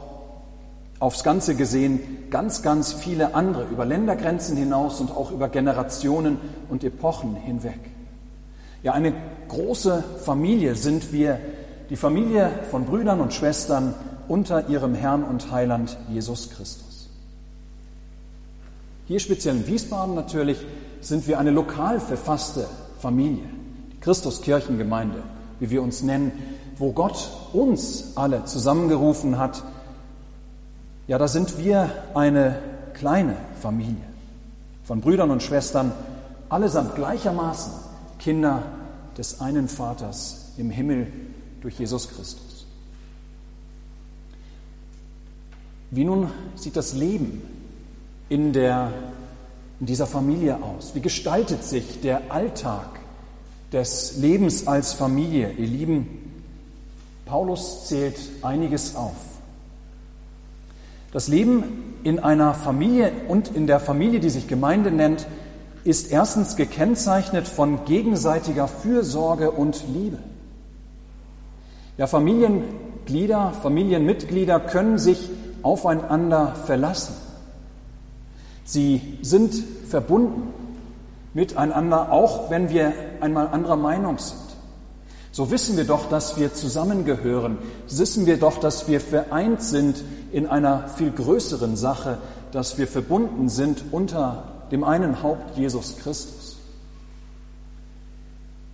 aufs 0.98 1.22
Ganze 1.22 1.54
gesehen 1.54 2.00
ganz, 2.30 2.62
ganz 2.62 2.92
viele 2.92 3.34
andere 3.34 3.64
über 3.70 3.84
Ländergrenzen 3.84 4.56
hinaus 4.56 5.00
und 5.00 5.10
auch 5.10 5.30
über 5.30 5.48
Generationen 5.48 6.38
und 6.68 6.82
Epochen 6.82 7.36
hinweg. 7.36 7.78
Ja, 8.82 8.92
eine 8.92 9.12
große 9.48 10.02
Familie 10.24 10.74
sind 10.74 11.12
wir, 11.12 11.38
die 11.90 11.96
Familie 11.96 12.50
von 12.70 12.84
Brüdern 12.84 13.20
und 13.20 13.32
Schwestern 13.32 13.94
unter 14.28 14.68
ihrem 14.68 14.94
Herrn 14.94 15.24
und 15.24 15.50
Heiland 15.50 15.96
Jesus 16.10 16.50
Christus. 16.50 17.08
Hier 19.06 19.20
speziell 19.20 19.56
in 19.56 19.66
Wiesbaden 19.66 20.14
natürlich 20.14 20.58
sind 21.00 21.26
wir 21.26 21.38
eine 21.38 21.50
lokal 21.50 22.00
verfasste 22.00 22.66
Familie, 22.98 23.44
die 23.92 24.00
Christuskirchengemeinde, 24.00 25.22
wie 25.60 25.70
wir 25.70 25.82
uns 25.82 26.02
nennen, 26.02 26.32
wo 26.76 26.92
Gott 26.92 27.30
uns 27.52 28.16
alle 28.16 28.44
zusammengerufen 28.44 29.38
hat. 29.38 29.62
Ja, 31.06 31.18
da 31.18 31.28
sind 31.28 31.58
wir 31.58 31.90
eine 32.14 32.58
kleine 32.94 33.36
Familie 33.60 33.96
von 34.84 35.00
Brüdern 35.00 35.30
und 35.30 35.42
Schwestern, 35.42 35.92
allesamt 36.48 36.94
gleichermaßen 36.94 37.72
Kinder 38.18 38.62
des 39.16 39.40
einen 39.40 39.68
Vaters 39.68 40.52
im 40.56 40.70
Himmel 40.70 41.06
durch 41.60 41.78
Jesus 41.78 42.08
Christus. 42.08 42.66
Wie 45.90 46.04
nun 46.04 46.30
sieht 46.54 46.76
das 46.76 46.94
Leben 46.94 47.42
in, 48.28 48.52
der, 48.52 48.92
in 49.80 49.86
dieser 49.86 50.06
Familie 50.06 50.58
aus? 50.62 50.94
Wie 50.94 51.00
gestaltet 51.00 51.64
sich 51.64 52.00
der 52.00 52.30
Alltag 52.30 53.00
des 53.72 54.16
Lebens 54.16 54.66
als 54.66 54.92
Familie? 54.92 55.52
Ihr 55.52 55.66
Lieben, 55.66 56.42
Paulus 57.26 57.86
zählt 57.86 58.18
einiges 58.42 58.96
auf. 58.96 59.16
Das 61.12 61.28
Leben 61.28 61.94
in 62.04 62.18
einer 62.18 62.54
Familie 62.54 63.12
und 63.28 63.54
in 63.54 63.66
der 63.66 63.80
Familie, 63.80 64.20
die 64.20 64.30
sich 64.30 64.48
Gemeinde 64.48 64.90
nennt, 64.90 65.26
ist 65.84 66.10
erstens 66.10 66.56
gekennzeichnet 66.56 67.48
von 67.48 67.84
gegenseitiger 67.84 68.68
Fürsorge 68.68 69.50
und 69.50 69.84
Liebe. 69.92 70.18
Ja, 71.96 72.06
Familienglieder, 72.06 73.52
Familienmitglieder 73.62 74.60
können 74.60 74.98
sich 74.98 75.30
aufeinander 75.62 76.54
verlassen. 76.66 77.14
Sie 78.68 79.18
sind 79.22 79.54
verbunden 79.88 80.52
miteinander, 81.32 82.12
auch 82.12 82.50
wenn 82.50 82.68
wir 82.68 82.92
einmal 83.22 83.48
anderer 83.48 83.76
Meinung 83.76 84.18
sind. 84.18 84.42
So 85.32 85.50
wissen 85.50 85.78
wir 85.78 85.84
doch, 85.84 86.10
dass 86.10 86.36
wir 86.36 86.52
zusammengehören, 86.52 87.56
wissen 87.88 88.26
wir 88.26 88.36
doch, 88.36 88.58
dass 88.60 88.86
wir 88.86 89.00
vereint 89.00 89.62
sind 89.62 90.04
in 90.32 90.46
einer 90.46 90.86
viel 90.88 91.10
größeren 91.10 91.76
Sache, 91.76 92.18
dass 92.52 92.76
wir 92.76 92.86
verbunden 92.86 93.48
sind 93.48 93.84
unter 93.90 94.44
dem 94.70 94.84
einen 94.84 95.22
Haupt 95.22 95.56
Jesus 95.56 95.96
Christus. 95.96 96.58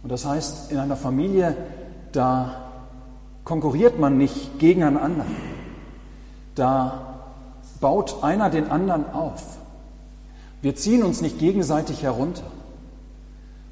Und 0.02 0.10
das 0.10 0.24
heißt, 0.24 0.72
in 0.72 0.78
einer 0.78 0.96
Familie, 0.96 1.56
da 2.10 2.72
konkurriert 3.44 4.00
man 4.00 4.18
nicht 4.18 4.58
gegeneinander. 4.58 5.24
Da 6.56 7.20
baut 7.80 8.24
einer 8.24 8.50
den 8.50 8.72
anderen 8.72 9.08
auf. 9.12 9.63
Wir 10.64 10.74
ziehen 10.74 11.02
uns 11.02 11.20
nicht 11.20 11.38
gegenseitig 11.38 12.02
herunter. 12.02 12.50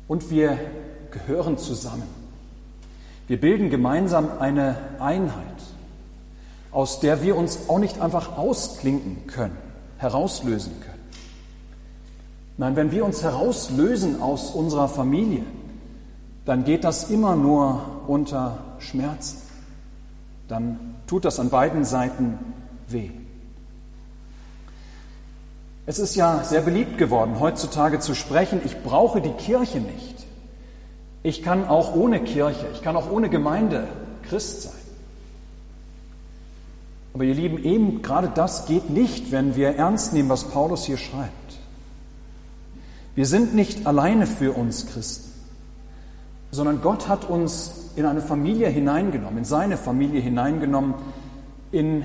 Und 0.09 0.29
wir 0.29 0.59
gehören 1.11 1.57
zusammen. 1.57 2.03
Wir 3.27 3.41
bilden 3.41 3.71
gemeinsam 3.71 4.29
eine 4.39 4.77
Einheit, 5.01 5.63
aus 6.71 7.01
der 7.01 7.23
wir 7.23 7.35
uns 7.39 7.71
auch 7.71 7.79
nicht 7.79 7.99
einfach 7.99 8.37
ausklinken 8.37 9.27
können, 9.27 9.57
herauslösen 9.97 10.75
können. 10.83 11.03
Nein, 12.59 12.77
wenn 12.77 12.93
wir 12.93 13.07
uns 13.07 13.23
herauslösen 13.23 14.21
aus 14.21 14.51
unserer 14.51 14.91
Familie, 14.91 15.45
dann 16.45 16.63
geht 16.65 16.85
das 16.85 17.09
immer 17.09 17.37
nur 17.37 18.03
unter 18.07 18.59
Schmerzen. 18.81 19.39
Dann 20.47 20.97
tut 21.07 21.25
das 21.25 21.41
an 21.41 21.49
beiden 21.49 21.87
Seiten 21.87 22.39
weh. 22.87 23.09
Es 25.85 25.99
ist 25.99 26.15
ja 26.15 26.45
sehr 26.45 26.61
beliebt 26.61 26.97
geworden, 26.97 27.41
heutzutage 27.41 27.99
zu 27.99 28.15
sprechen, 28.15 28.61
ich 28.65 28.83
brauche 28.83 29.21
die 29.21 29.33
Kirche 29.33 29.81
nicht. 29.81 30.27
Ich 31.25 31.43
kann 31.43 31.67
auch 31.67 31.95
ohne 31.95 32.21
Kirche, 32.21 32.67
ich 32.73 32.83
kann 32.83 32.97
auch 32.97 33.11
ohne 33.11 33.29
Gemeinde 33.29 33.89
Christ 34.23 34.63
sein. 34.63 34.73
Aber 37.15 37.25
ihr 37.25 37.35
Lieben, 37.35 37.63
eben 37.63 38.01
gerade 38.01 38.31
das 38.35 38.67
geht 38.67 38.91
nicht, 38.91 39.33
wenn 39.33 39.55
wir 39.57 39.77
ernst 39.77 40.13
nehmen, 40.13 40.29
was 40.29 40.45
Paulus 40.45 40.85
hier 40.85 40.97
schreibt. 40.97 41.31
Wir 43.15 43.27
sind 43.27 43.55
nicht 43.55 43.87
alleine 43.87 44.27
für 44.27 44.53
uns 44.53 44.87
Christen, 44.87 45.31
sondern 46.51 46.81
Gott 46.81 47.09
hat 47.09 47.29
uns 47.29 47.91
in 47.97 48.07
eine 48.07 48.23
Familie 48.23 48.69
hineingenommen, 48.69 49.39
in 49.39 49.45
seine 49.45 49.77
Familie 49.77 50.21
hineingenommen, 50.21 50.95
in 51.73 52.05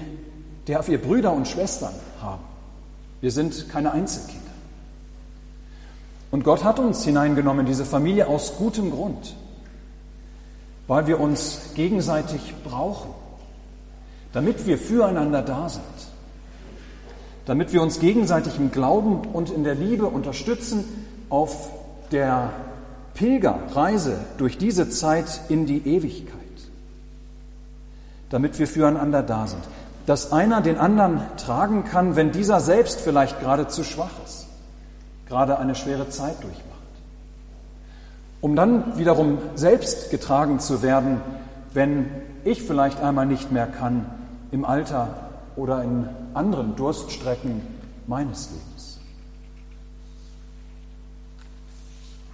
der 0.68 0.86
wir 0.88 1.02
Brüder 1.02 1.32
und 1.32 1.48
Schwestern 1.48 1.94
haben. 2.22 2.57
Wir 3.22 3.32
sind 3.32 3.70
keine 3.70 3.92
Einzelkinder. 3.92 4.42
Und 6.32 6.44
Gott 6.44 6.64
hat 6.64 6.80
uns 6.80 7.04
hineingenommen 7.04 7.62
in 7.62 7.66
diese 7.66 7.86
Familie 7.86 8.28
aus 8.28 8.58
gutem 8.58 8.92
Grund, 8.92 9.36
weil 10.88 11.08
wir 11.08 11.20
uns 11.20 11.72
gegenseitig 11.76 12.54
brauchen, 12.64 13.12
damit 14.34 14.66
wir 14.66 14.78
füreinander 14.78 15.42
da 15.42 15.70
sind 15.70 15.84
damit 17.48 17.72
wir 17.72 17.82
uns 17.82 18.02
gegenseitig 18.02 18.58
im 18.60 18.72
Glauben 18.72 19.22
und 19.22 19.50
in 19.50 19.64
der 19.64 19.74
Liebe 19.74 20.06
unterstützen 20.06 20.84
auf 21.30 21.72
der 22.12 22.52
Pilgerreise 23.14 24.20
durch 24.38 24.58
diese 24.58 24.90
Zeit 24.90 25.42
in 25.48 25.66
die 25.66 25.88
Ewigkeit, 25.88 26.36
damit 28.30 28.60
wir 28.60 28.68
füreinander 28.68 29.24
da 29.24 29.48
sind, 29.48 29.64
dass 30.08 30.32
einer 30.32 30.62
den 30.62 30.78
anderen 30.78 31.20
tragen 31.36 31.84
kann, 31.84 32.16
wenn 32.16 32.32
dieser 32.32 32.62
selbst 32.62 33.02
vielleicht 33.02 33.42
gerade 33.42 33.68
zu 33.68 33.84
schwach 33.84 34.10
ist, 34.26 34.48
gerade 35.28 35.60
eine 35.60 35.76
schwere 35.76 36.10
Zeit 36.10 36.42
durchmacht, 36.42 36.64
um 38.40 38.56
dann 38.56 38.98
wiederum 38.98 39.38
selbst 39.56 40.10
getragen 40.10 40.62
zu 40.62 40.82
werden, 40.82 41.20
wenn 41.74 42.10
ich 42.46 42.64
vielleicht 42.64 43.02
einmal 43.02 43.26
nicht 43.26 43.52
mehr 43.52 43.68
kann 43.68 44.06
im 44.52 44.64
Alter 44.64 45.10
oder 45.58 45.84
in 45.84 46.08
anderen 46.34 46.78
Durststrecken 46.78 47.62
meines 48.08 48.50
Lebens. 48.50 49.00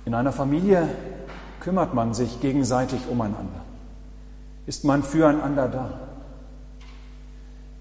In 0.05 0.13
einer 0.13 0.31
Familie 0.31 0.87
kümmert 1.59 1.95
man 1.95 2.13
sich 2.13 2.39
gegenseitig 2.39 3.07
umeinander. 3.09 3.61
Ist 4.67 4.85
man 4.85 5.01
füreinander 5.01 5.67
da? 5.67 6.12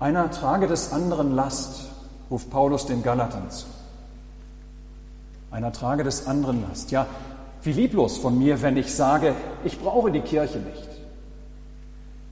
Einer 0.02 0.32
trage 0.32 0.66
des 0.66 0.90
anderen 0.90 1.37
Last, 1.37 1.85
ruft 2.28 2.50
Paulus 2.50 2.87
den 2.87 3.04
Galatern 3.04 3.49
zu. 3.52 3.66
Einer 5.52 5.71
trage 5.71 6.02
des 6.02 6.26
anderen 6.26 6.68
Last. 6.68 6.90
Ja, 6.90 7.06
wie 7.62 7.71
lieblos 7.71 8.18
von 8.18 8.37
mir, 8.37 8.62
wenn 8.62 8.76
ich 8.76 8.92
sage, 8.97 9.37
ich 9.62 9.78
brauche 9.78 10.11
die 10.11 10.23
Kirche 10.23 10.59
nicht. 10.59 10.88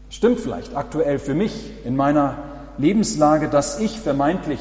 Stimmt 0.09 0.41
vielleicht 0.41 0.75
aktuell 0.75 1.21
für 1.21 1.35
mich 1.35 1.71
in 1.85 1.95
meiner 1.95 2.39
Lebenslage, 2.77 3.49
dass 3.49 3.79
ich 3.79 4.01
vermeintlich 4.01 4.59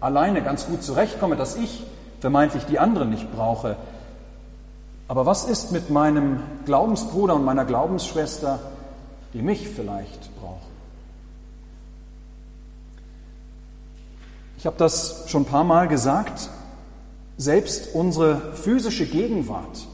alleine 0.00 0.42
ganz 0.42 0.66
gut 0.66 0.82
zurechtkomme, 0.82 1.36
dass 1.36 1.54
ich 1.54 1.84
vermeintlich 2.18 2.64
die 2.64 2.80
anderen 2.80 3.10
nicht 3.10 3.32
brauche. 3.32 3.76
Aber 5.06 5.26
was 5.26 5.44
ist 5.44 5.70
mit 5.70 5.90
meinem 5.90 6.40
Glaubensbruder 6.64 7.36
und 7.36 7.44
meiner 7.44 7.64
Glaubensschwester, 7.64 8.58
die 9.32 9.42
mich 9.42 9.68
vielleicht 9.68 10.34
brauchen? 10.40 10.71
Ich 14.62 14.66
habe 14.66 14.78
das 14.78 15.24
schon 15.26 15.42
ein 15.42 15.46
paar 15.46 15.64
Mal 15.64 15.88
gesagt. 15.88 16.48
Selbst 17.36 17.94
unsere 17.94 18.54
physische 18.54 19.06
Gegenwart 19.06 19.88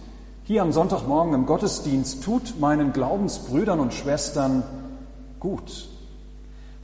hier 0.44 0.60
am 0.60 0.72
Sonntagmorgen 0.72 1.32
im 1.32 1.46
Gottesdienst 1.46 2.22
tut 2.22 2.60
meinen 2.60 2.92
Glaubensbrüdern 2.92 3.80
und 3.80 3.94
Schwestern 3.94 4.62
gut 5.40 5.88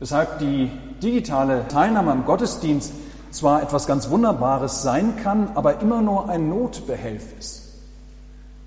weshalb 0.05 0.39
die 0.39 0.71
digitale 1.03 1.67
Teilnahme 1.69 2.13
am 2.13 2.25
Gottesdienst 2.25 2.93
zwar 3.31 3.63
etwas 3.63 3.87
ganz 3.87 4.11
Wunderbares 4.11 4.83
sein 4.83 5.17
kann, 5.17 5.49
aber 5.55 5.81
immer 5.81 6.03
nur 6.03 6.29
ein 6.29 6.49
Notbehelf 6.49 7.39
ist, 7.39 7.63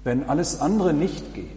wenn 0.04 0.30
alles 0.30 0.62
andere 0.62 0.94
nicht 0.94 1.34
geht. 1.34 1.48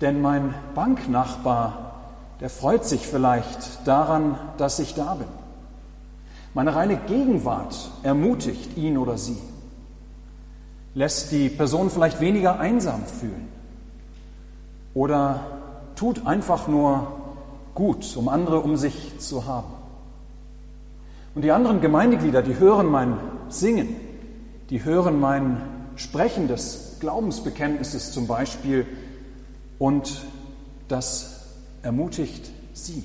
Denn 0.00 0.20
mein 0.20 0.54
Banknachbar, 0.74 1.94
der 2.40 2.50
freut 2.50 2.84
sich 2.84 3.06
vielleicht 3.06 3.86
daran, 3.86 4.38
dass 4.58 4.78
ich 4.78 4.94
da 4.94 5.14
bin. 5.14 5.28
Meine 6.58 6.74
reine 6.74 6.96
Gegenwart 6.96 7.88
ermutigt 8.02 8.76
ihn 8.76 8.98
oder 8.98 9.16
sie, 9.16 9.38
lässt 10.92 11.30
die 11.30 11.50
Person 11.50 11.88
vielleicht 11.88 12.20
weniger 12.20 12.58
einsam 12.58 13.04
fühlen 13.06 13.46
oder 14.92 15.46
tut 15.94 16.26
einfach 16.26 16.66
nur 16.66 17.12
gut, 17.76 18.16
um 18.16 18.28
andere 18.28 18.58
um 18.58 18.76
sich 18.76 19.20
zu 19.20 19.46
haben. 19.46 19.72
Und 21.36 21.42
die 21.42 21.52
anderen 21.52 21.80
Gemeindeglieder, 21.80 22.42
die 22.42 22.58
hören 22.58 22.86
mein 22.86 23.16
Singen, 23.48 23.94
die 24.68 24.82
hören 24.82 25.20
mein 25.20 25.62
sprechendes 25.94 26.96
Glaubensbekenntnisses 26.98 28.10
zum 28.10 28.26
Beispiel 28.26 28.84
und 29.78 30.22
das 30.88 31.50
ermutigt 31.82 32.50
sie, 32.72 33.04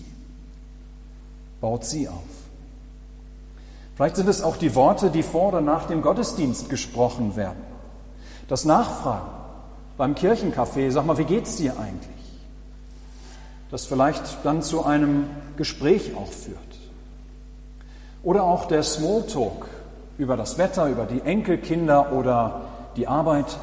baut 1.62 1.86
sie 1.86 2.10
auf. 2.10 2.43
Vielleicht 3.96 4.16
sind 4.16 4.28
es 4.28 4.42
auch 4.42 4.58
die 4.58 4.74
Worte, 4.76 5.10
die 5.12 5.24
vor 5.24 5.50
oder 5.50 5.62
nach 5.62 5.86
dem 5.86 6.02
Gottesdienst 6.02 6.70
gesprochen 6.70 7.36
werden. 7.36 7.62
Das 8.48 8.66
Nachfragen 8.66 9.30
beim 9.98 10.16
Kirchencafé, 10.16 10.90
sag 10.92 11.06
mal, 11.06 11.18
wie 11.18 11.26
geht's 11.26 11.58
dir 11.58 11.78
eigentlich? 11.78 12.10
Das 13.70 13.86
vielleicht 13.86 14.24
dann 14.44 14.62
zu 14.62 14.86
einem 14.86 15.30
Gespräch 15.58 16.16
auch 16.16 16.32
führt. 16.32 16.58
Oder 18.24 18.44
auch 18.44 18.66
der 18.66 18.84
Smalltalk 18.84 19.68
über 20.18 20.38
das 20.38 20.58
Wetter, 20.58 20.88
über 20.88 21.06
die 21.06 21.22
Enkelkinder 21.22 22.14
oder 22.14 22.62
die 22.96 23.08
Arbeit. 23.08 23.58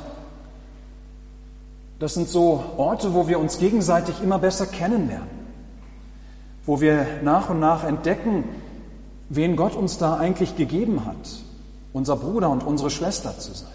Das 1.98 2.14
sind 2.14 2.28
so 2.28 2.64
Orte, 2.76 3.14
wo 3.14 3.28
wir 3.28 3.38
uns 3.38 3.58
gegenseitig 3.58 4.22
immer 4.22 4.38
besser 4.38 4.66
kennenlernen, 4.66 5.28
wo 6.66 6.80
wir 6.80 7.06
nach 7.22 7.50
und 7.50 7.60
nach 7.60 7.84
entdecken, 7.84 8.44
wen 9.30 9.56
Gott 9.56 9.74
uns 9.74 9.96
da 9.96 10.16
eigentlich 10.16 10.56
gegeben 10.56 11.06
hat, 11.06 11.30
unser 11.94 12.16
Bruder 12.16 12.50
und 12.50 12.62
unsere 12.62 12.90
Schwester 12.90 13.38
zu 13.38 13.54
sein. 13.54 13.68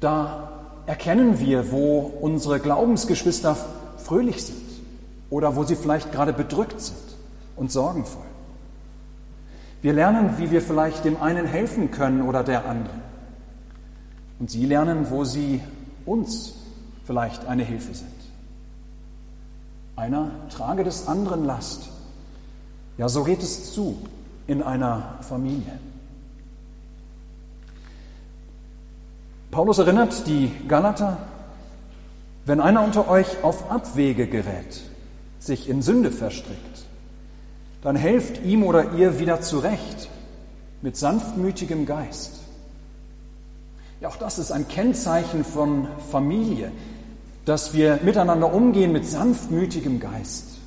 Da 0.00 0.48
erkennen 0.86 1.38
wir, 1.40 1.70
wo 1.70 1.98
unsere 2.20 2.58
Glaubensgeschwister 2.58 3.56
fröhlich 3.98 4.42
sind 4.44 4.62
oder 5.28 5.56
wo 5.56 5.64
sie 5.64 5.76
vielleicht 5.76 6.10
gerade 6.12 6.32
bedrückt 6.32 6.80
sind 6.80 6.96
und 7.56 7.70
sorgenvoll. 7.70 8.22
Wir 9.82 9.92
lernen, 9.92 10.38
wie 10.38 10.50
wir 10.50 10.62
vielleicht 10.62 11.04
dem 11.04 11.20
einen 11.20 11.46
helfen 11.46 11.90
können 11.90 12.22
oder 12.22 12.44
der 12.44 12.66
anderen. 12.66 13.00
Und 14.38 14.50
sie 14.50 14.64
lernen, 14.64 15.10
wo 15.10 15.24
sie 15.24 15.60
uns 16.06 16.54
vielleicht 17.04 17.46
eine 17.46 17.62
Hilfe 17.62 17.94
sind. 17.94 18.08
Einer 19.96 20.30
trage 20.50 20.84
des 20.84 21.08
anderen 21.08 21.44
Last. 21.44 21.88
Ja, 23.00 23.08
so 23.08 23.24
geht 23.24 23.42
es 23.42 23.72
zu 23.72 23.96
in 24.46 24.62
einer 24.62 25.14
Familie. 25.22 25.78
Paulus 29.50 29.78
erinnert 29.78 30.26
die 30.26 30.52
Galater, 30.68 31.16
wenn 32.44 32.60
einer 32.60 32.84
unter 32.84 33.08
euch 33.08 33.42
auf 33.42 33.70
Abwege 33.70 34.26
gerät, 34.26 34.82
sich 35.38 35.70
in 35.70 35.80
Sünde 35.80 36.10
verstrickt, 36.10 36.84
dann 37.80 37.96
helft 37.96 38.44
ihm 38.44 38.64
oder 38.64 38.92
ihr 38.92 39.18
wieder 39.18 39.40
zurecht 39.40 40.10
mit 40.82 40.98
sanftmütigem 40.98 41.86
Geist. 41.86 42.40
Ja, 44.02 44.10
auch 44.10 44.16
das 44.16 44.38
ist 44.38 44.52
ein 44.52 44.68
Kennzeichen 44.68 45.44
von 45.44 45.88
Familie, 46.10 46.70
dass 47.46 47.72
wir 47.72 47.98
miteinander 48.02 48.52
umgehen 48.52 48.92
mit 48.92 49.06
sanftmütigem 49.06 50.00
Geist. 50.00 50.59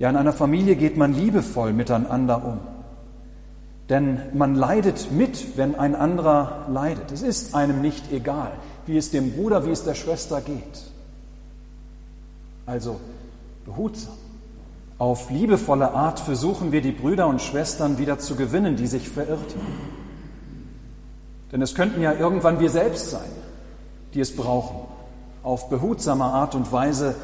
Ja, 0.00 0.08
in 0.08 0.16
einer 0.16 0.32
Familie 0.32 0.76
geht 0.76 0.96
man 0.96 1.12
liebevoll 1.12 1.74
miteinander 1.74 2.42
um. 2.42 2.58
Denn 3.90 4.18
man 4.32 4.54
leidet 4.54 5.12
mit, 5.12 5.58
wenn 5.58 5.74
ein 5.74 5.94
anderer 5.94 6.64
leidet. 6.70 7.12
Es 7.12 7.20
ist 7.20 7.54
einem 7.54 7.82
nicht 7.82 8.10
egal, 8.10 8.50
wie 8.86 8.96
es 8.96 9.10
dem 9.10 9.32
Bruder, 9.32 9.66
wie 9.66 9.70
es 9.70 9.84
der 9.84 9.94
Schwester 9.94 10.40
geht. 10.40 10.90
Also 12.64 12.98
behutsam. 13.66 14.14
Auf 14.96 15.30
liebevolle 15.30 15.92
Art 15.92 16.18
versuchen 16.18 16.72
wir 16.72 16.80
die 16.80 16.92
Brüder 16.92 17.26
und 17.26 17.42
Schwestern 17.42 17.98
wieder 17.98 18.18
zu 18.18 18.36
gewinnen, 18.36 18.76
die 18.76 18.86
sich 18.86 19.08
verirrt 19.08 19.54
haben. 19.54 19.90
Denn 21.52 21.60
es 21.60 21.74
könnten 21.74 22.00
ja 22.00 22.14
irgendwann 22.14 22.58
wir 22.58 22.70
selbst 22.70 23.10
sein, 23.10 23.30
die 24.14 24.20
es 24.20 24.34
brauchen, 24.34 24.76
auf 25.42 25.68
behutsame 25.68 26.24
Art 26.24 26.54
und 26.54 26.72
Weise 26.72 27.16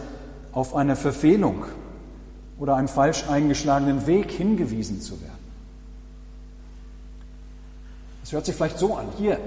auf 0.53 0.74
eine 0.74 0.96
Verfehlung 0.96 1.64
oder 2.59 2.77
einen 2.77 2.88
falsch 2.88 3.25
eingeschlagenen 3.29 4.07
Weg 4.07 4.31
hingewiesen 4.31 5.01
zu 5.01 5.21
werden. 5.21 5.33
Es 8.23 8.33
hört 8.33 8.47
sich 8.47 8.55
vielleicht 8.55 8.79
so 8.79 8.97
an, 8.97 9.07
hier, 9.19 9.38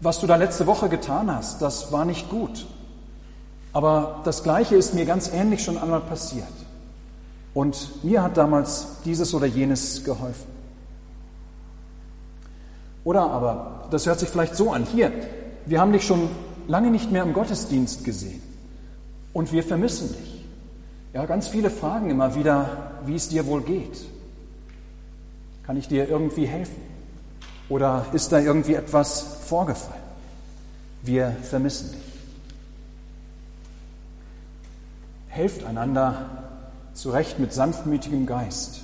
was 0.00 0.20
du 0.20 0.26
da 0.26 0.36
letzte 0.36 0.66
Woche 0.66 0.88
getan 0.88 1.34
hast, 1.34 1.60
das 1.60 1.92
war 1.92 2.04
nicht 2.04 2.30
gut. 2.30 2.66
Aber 3.72 4.22
das 4.24 4.42
Gleiche 4.42 4.76
ist 4.76 4.94
mir 4.94 5.04
ganz 5.04 5.30
ähnlich 5.32 5.62
schon 5.62 5.76
einmal 5.76 6.00
passiert. 6.00 6.46
Und 7.52 8.02
mir 8.04 8.22
hat 8.22 8.36
damals 8.36 8.86
dieses 9.04 9.34
oder 9.34 9.46
jenes 9.46 10.04
geholfen. 10.04 10.50
Oder 13.04 13.30
aber, 13.30 13.86
das 13.90 14.06
hört 14.06 14.18
sich 14.18 14.28
vielleicht 14.28 14.56
so 14.56 14.72
an, 14.72 14.84
hier, 14.84 15.12
wir 15.64 15.80
haben 15.80 15.92
dich 15.92 16.04
schon 16.04 16.28
lange 16.68 16.90
nicht 16.90 17.12
mehr 17.12 17.22
im 17.22 17.32
Gottesdienst 17.32 18.04
gesehen 18.04 18.42
und 19.32 19.52
wir 19.52 19.62
vermissen 19.62 20.08
dich. 20.08 20.35
Ja, 21.16 21.24
ganz 21.24 21.48
viele 21.48 21.70
fragen 21.70 22.10
immer 22.10 22.34
wieder, 22.34 22.90
wie 23.06 23.14
es 23.14 23.30
dir 23.30 23.46
wohl 23.46 23.62
geht. 23.62 24.04
Kann 25.62 25.78
ich 25.78 25.88
dir 25.88 26.10
irgendwie 26.10 26.44
helfen? 26.44 26.82
Oder 27.70 28.04
ist 28.12 28.32
da 28.32 28.38
irgendwie 28.38 28.74
etwas 28.74 29.22
vorgefallen? 29.46 30.02
Wir 31.00 31.34
vermissen 31.42 31.92
dich. 31.92 32.02
Helft 35.28 35.64
einander 35.64 36.26
zurecht 36.92 37.38
mit 37.38 37.54
sanftmütigem 37.54 38.26
Geist. 38.26 38.82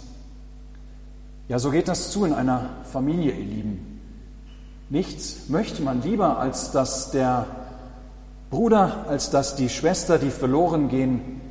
Ja, 1.49 1.59
so 1.59 1.71
geht 1.71 1.87
das 1.87 2.13
zu 2.13 2.25
in 2.25 2.33
einer 2.33 2.71
Familie, 2.91 3.33
ihr 3.33 3.45
Lieben. 3.45 4.01
Nichts 4.89 5.51
möchte 5.51 5.83
man 5.83 6.01
lieber, 6.01 6.39
als 6.39 6.71
dass 6.71 7.11
der 7.11 7.45
Bruder, 8.49 9.05
als 9.07 9.29
dass 9.29 9.55
die 9.55 9.69
Schwester, 9.69 10.17
die 10.17 10.31
verloren 10.31 10.89
gehen, 10.89 11.43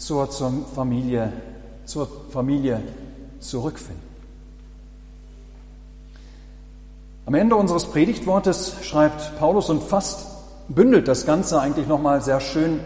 zur, 0.00 0.30
zur, 0.30 0.52
Familie, 0.74 1.32
zur 1.84 2.08
Familie 2.30 2.82
zurückfinden. 3.38 4.10
Am 7.26 7.34
Ende 7.34 7.54
unseres 7.54 7.84
Predigtwortes 7.84 8.76
schreibt 8.82 9.38
Paulus 9.38 9.68
und 9.68 9.82
fast 9.82 10.26
bündelt 10.68 11.06
das 11.06 11.26
Ganze 11.26 11.60
eigentlich 11.60 11.86
nochmal 11.86 12.22
sehr 12.22 12.40
schön. 12.40 12.80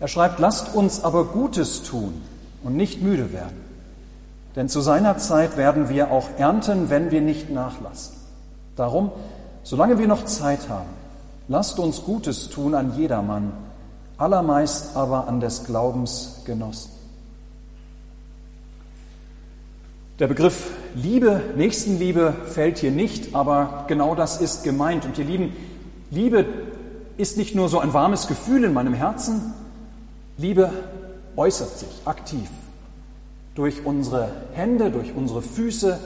Er 0.00 0.08
schreibt, 0.08 0.40
lasst 0.40 0.74
uns 0.74 1.04
aber 1.04 1.26
Gutes 1.26 1.82
tun 1.82 2.14
und 2.64 2.76
nicht 2.76 3.02
müde 3.02 3.32
werden. 3.32 3.60
Denn 4.56 4.68
zu 4.68 4.80
seiner 4.80 5.18
Zeit 5.18 5.56
werden 5.56 5.88
wir 5.88 6.10
auch 6.10 6.28
ernten, 6.38 6.90
wenn 6.90 7.10
wir 7.10 7.20
nicht 7.20 7.50
nachlassen. 7.50 8.16
Darum, 8.74 9.12
solange 9.62 9.98
wir 9.98 10.08
noch 10.08 10.24
Zeit 10.24 10.68
haben, 10.68 10.88
lasst 11.46 11.78
uns 11.78 12.02
Gutes 12.02 12.48
tun 12.48 12.74
an 12.74 12.96
jedermann, 12.96 13.52
allermeist 14.18 14.96
aber 14.96 15.28
an 15.28 15.40
des 15.40 15.64
Glaubens 15.64 16.42
Genossen. 16.44 16.90
Der 20.18 20.28
Begriff 20.28 20.70
Liebe, 20.94 21.40
Nächstenliebe 21.56 22.34
fällt 22.46 22.78
hier 22.78 22.90
nicht, 22.90 23.34
aber 23.34 23.86
genau 23.88 24.14
das 24.14 24.40
ist 24.40 24.62
gemeint. 24.62 25.04
Und 25.04 25.18
ihr 25.18 25.24
Lieben, 25.24 25.56
Liebe 26.10 26.44
ist 27.16 27.36
nicht 27.36 27.54
nur 27.54 27.68
so 27.68 27.78
ein 27.78 27.92
warmes 27.92 28.26
Gefühl 28.26 28.64
in 28.64 28.72
meinem 28.72 28.94
Herzen, 28.94 29.52
Liebe 30.36 30.70
äußert 31.36 31.78
sich 31.78 31.88
aktiv 32.04 32.48
durch 33.54 33.84
unsere 33.84 34.30
Hände, 34.52 34.90
durch 34.90 35.14
unsere 35.14 35.42
Füße, 35.42 35.98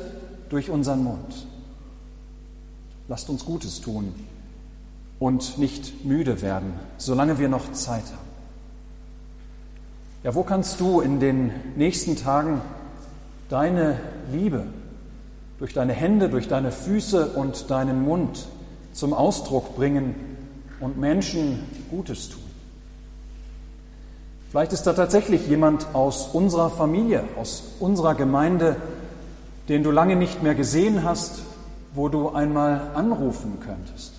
durch 0.49 0.71
unseren 0.71 1.05
Mund. 1.05 1.47
Lasst 3.09 3.29
uns 3.29 3.45
Gutes 3.45 3.81
tun 3.81 4.15
und 5.19 5.59
nicht 5.59 6.05
müde 6.05 6.43
werden, 6.43 6.75
solange 6.99 7.39
wir 7.39 7.49
noch 7.49 7.73
Zeit 7.73 8.05
haben. 8.05 8.27
Ja, 10.23 10.35
wo 10.35 10.43
kannst 10.43 10.81
du 10.81 11.01
in 11.01 11.21
den 11.21 11.53
nächsten 11.77 12.17
Tagen 12.17 12.61
deine 13.49 13.99
Liebe 14.33 14.67
durch 15.59 15.73
deine 15.73 15.93
Hände, 15.93 16.29
durch 16.29 16.49
deine 16.49 16.73
Füße 16.73 17.27
und 17.29 17.71
deinen 17.71 18.05
Mund 18.05 18.47
zum 18.93 19.15
Ausdruck 19.15 19.77
bringen 19.77 20.15
und 20.81 20.99
Menschen 20.99 21.63
Gutes 21.91 22.29
tun? 22.29 22.43
Vielleicht 24.51 24.73
ist 24.73 24.85
da 24.85 24.95
tatsächlich 24.95 25.47
jemand 25.49 25.95
aus 25.95 26.29
unserer 26.29 26.71
Familie, 26.71 27.25
aus 27.37 27.75
unserer 27.79 28.15
Gemeinde, 28.15 28.77
den 29.69 29.83
du 29.83 29.91
lange 29.91 30.17
nicht 30.17 30.43
mehr 30.43 30.55
gesehen 30.55 31.05
hast, 31.05 31.43
wo 31.95 32.09
du 32.09 32.31
einmal 32.31 32.91
anrufen 32.95 33.59
könntest. 33.61 34.16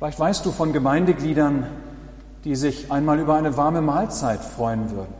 Vielleicht 0.00 0.18
weißt 0.18 0.46
du 0.46 0.50
von 0.50 0.72
Gemeindegliedern, 0.72 1.66
die 2.44 2.56
sich 2.56 2.90
einmal 2.90 3.18
über 3.18 3.34
eine 3.34 3.58
warme 3.58 3.82
Mahlzeit 3.82 4.40
freuen 4.40 4.90
würden, 4.92 5.12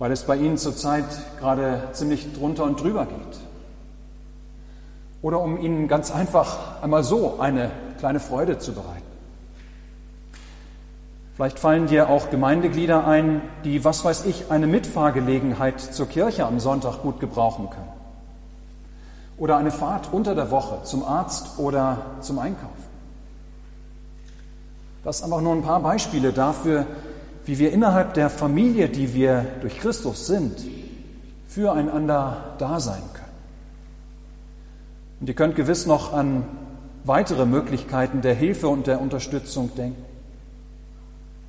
weil 0.00 0.10
es 0.10 0.24
bei 0.24 0.34
ihnen 0.34 0.58
zurzeit 0.58 1.04
gerade 1.38 1.84
ziemlich 1.92 2.32
drunter 2.32 2.64
und 2.64 2.82
drüber 2.82 3.06
geht. 3.06 3.38
Oder 5.22 5.38
um 5.38 5.60
ihnen 5.60 5.86
ganz 5.86 6.10
einfach 6.10 6.82
einmal 6.82 7.04
so 7.04 7.38
eine 7.38 7.70
kleine 8.00 8.18
Freude 8.18 8.58
zu 8.58 8.72
bereiten. 8.72 9.06
Vielleicht 11.36 11.60
fallen 11.60 11.86
dir 11.86 12.08
auch 12.08 12.30
Gemeindeglieder 12.30 13.06
ein, 13.06 13.42
die, 13.62 13.84
was 13.84 14.04
weiß 14.04 14.24
ich, 14.24 14.50
eine 14.50 14.66
Mitfahrgelegenheit 14.66 15.80
zur 15.80 16.08
Kirche 16.08 16.46
am 16.46 16.58
Sonntag 16.58 17.02
gut 17.02 17.20
gebrauchen 17.20 17.70
können. 17.70 17.92
oder 19.36 19.56
eine 19.56 19.70
Fahrt 19.70 20.12
unter 20.12 20.34
der 20.34 20.50
Woche 20.50 20.82
zum 20.82 21.04
Arzt 21.04 21.60
oder 21.60 21.98
zum 22.22 22.40
Einkaufen. 22.40 22.77
Das 25.08 25.22
einfach 25.22 25.40
nur 25.40 25.54
ein 25.54 25.62
paar 25.62 25.80
Beispiele 25.80 26.34
dafür, 26.34 26.84
wie 27.46 27.58
wir 27.58 27.72
innerhalb 27.72 28.12
der 28.12 28.28
Familie, 28.28 28.90
die 28.90 29.14
wir 29.14 29.46
durch 29.62 29.78
Christus 29.78 30.26
sind, 30.26 30.62
füreinander 31.48 32.56
da 32.58 32.78
sein 32.78 33.00
können. 33.14 33.32
Und 35.20 35.28
ihr 35.30 35.34
könnt 35.34 35.56
gewiss 35.56 35.86
noch 35.86 36.12
an 36.12 36.44
weitere 37.04 37.46
Möglichkeiten 37.46 38.20
der 38.20 38.34
Hilfe 38.34 38.68
und 38.68 38.86
der 38.86 39.00
Unterstützung 39.00 39.74
denken. 39.74 40.04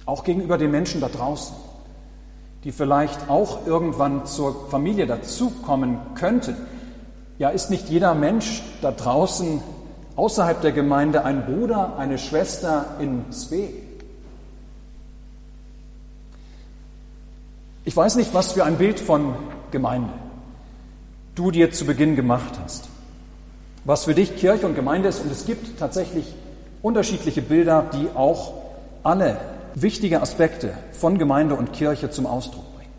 Auch 0.06 0.24
gegenüber 0.24 0.58
den 0.58 0.72
Menschen 0.72 1.02
da 1.02 1.10
draußen, 1.10 1.54
die 2.64 2.72
vielleicht 2.72 3.30
auch 3.30 3.68
irgendwann 3.68 4.26
zur 4.26 4.70
Familie 4.70 5.06
dazukommen 5.06 5.98
könnten. 6.16 6.56
Ja, 7.40 7.50
ist 7.50 7.70
nicht 7.70 7.90
jeder 7.90 8.16
Mensch 8.16 8.64
da 8.82 8.94
draußen 8.94 9.62
außerhalb 10.20 10.60
der 10.62 10.74
Gemeinde 10.74 11.24
ein 11.24 11.46
Bruder, 11.46 11.98
eine 11.98 12.18
Schwester 12.18 12.98
in 13.00 13.24
Sve? 13.32 13.70
Ich 17.86 17.96
weiß 17.96 18.18
nicht, 18.18 18.34
was 18.34 18.52
für 18.52 18.66
ein 18.66 18.78
Bild 18.78 19.00
von 19.00 19.34
Gemeinde 19.72 20.12
du 21.36 21.52
dir 21.52 21.72
zu 21.72 21.86
Beginn 21.86 22.18
gemacht 22.18 22.60
hast. 22.62 22.90
Was 23.86 24.04
für 24.04 24.14
dich 24.14 24.36
Kirche 24.36 24.68
und 24.68 24.76
Gemeinde 24.76 25.08
ist. 25.08 25.22
Und 25.22 25.32
es 25.32 25.46
gibt 25.46 25.80
tatsächlich 25.80 26.26
unterschiedliche 26.82 27.42
Bilder, 27.42 27.90
die 27.94 28.10
auch 28.14 28.56
alle 29.04 29.38
wichtige 29.74 30.22
Aspekte 30.22 30.74
von 30.92 31.18
Gemeinde 31.18 31.56
und 31.56 31.72
Kirche 31.72 32.12
zum 32.12 32.26
Ausdruck 32.26 32.66
bringen. 32.76 32.92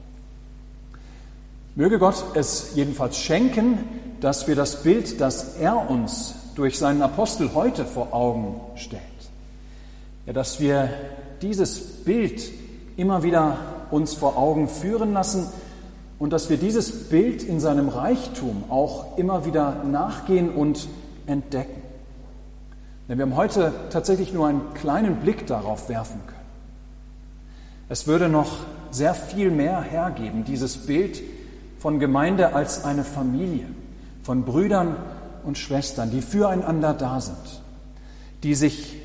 Möge 1.75 1.99
Gott 1.99 2.25
es 2.33 2.71
jedenfalls 2.75 3.19
schenken, 3.19 3.79
dass 4.23 4.49
wir 4.49 4.57
das 4.57 4.83
Bild, 4.83 5.21
das 5.21 5.57
er 5.57 5.91
uns 5.91 6.40
durch 6.61 6.77
seinen 6.77 7.01
Apostel 7.01 7.55
heute 7.55 7.87
vor 7.87 8.13
Augen 8.13 8.61
stellt, 8.75 9.01
ja, 10.27 10.35
dass 10.35 10.61
wir 10.61 10.91
dieses 11.41 11.81
Bild 12.05 12.43
immer 12.99 13.23
wieder 13.23 13.57
uns 13.91 14.13
vor 14.13 14.37
Augen 14.37 14.69
führen 14.69 15.15
lassen 15.15 15.47
und 16.19 16.35
dass 16.35 16.51
wir 16.51 16.59
dieses 16.59 17.09
Bild 17.09 17.43
in 17.43 17.61
seinem 17.61 17.89
Reichtum 17.89 18.65
auch 18.69 19.17
immer 19.17 19.47
wieder 19.47 19.85
nachgehen 19.85 20.51
und 20.51 20.87
entdecken. 21.27 21.81
Denn 23.09 23.17
wir 23.17 23.25
haben 23.25 23.37
heute 23.37 23.73
tatsächlich 23.89 24.35
nur 24.35 24.47
einen 24.47 24.75
kleinen 24.75 25.17
Blick 25.17 25.47
darauf 25.47 25.89
werfen 25.89 26.21
können. 26.27 26.39
Es 27.89 28.07
würde 28.07 28.29
noch 28.29 28.59
sehr 28.91 29.15
viel 29.15 29.51
mehr 29.51 29.81
hergeben, 29.81 30.45
dieses 30.45 30.77
Bild 30.77 31.23
von 31.79 32.01
Gemeinde 32.01 32.55
als 32.55 32.85
eine 32.85 33.03
Familie, 33.03 33.65
von 34.23 34.45
Brüdern 34.45 34.97
und 35.45 35.59
Schwestern, 35.59 36.11
die 36.11 36.23
füreinander 36.23 36.95
da 36.95 37.21
sind, 37.21 37.63
die 38.43 38.55
sich 38.55 38.97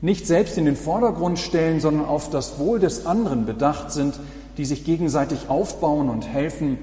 nicht 0.00 0.26
selbst 0.26 0.56
in 0.58 0.64
den 0.64 0.76
Vordergrund 0.76 1.38
stellen, 1.38 1.80
sondern 1.80 2.04
auf 2.04 2.30
das 2.30 2.58
Wohl 2.58 2.78
des 2.78 3.06
anderen 3.06 3.46
bedacht 3.46 3.90
sind, 3.90 4.18
die 4.56 4.64
sich 4.64 4.84
gegenseitig 4.84 5.48
aufbauen 5.48 6.08
und 6.08 6.26
helfen, 6.26 6.78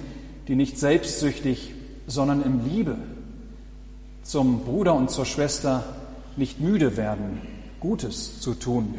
die 0.47 0.55
nicht 0.55 0.77
selbstsüchtig, 0.77 1.73
sondern 2.07 2.41
in 2.43 2.69
Liebe 2.69 2.97
zum 4.23 4.61
Bruder 4.61 4.95
und 4.95 5.11
zur 5.11 5.25
Schwester 5.25 5.83
nicht 6.35 6.59
müde 6.59 6.97
werden, 6.97 7.41
Gutes 7.79 8.41
zu 8.41 8.53
tun. 8.55 8.95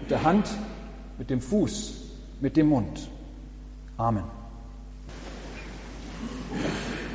Mit 0.00 0.10
der 0.10 0.22
Hand, 0.22 0.48
mit 1.18 1.30
dem 1.30 1.40
Fuß, 1.40 1.94
mit 2.40 2.56
dem 2.56 2.68
Mund. 2.68 3.08
Amen. 3.96 4.24